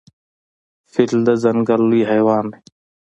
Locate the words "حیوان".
2.11-2.45